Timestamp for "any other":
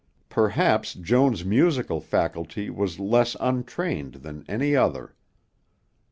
4.49-5.13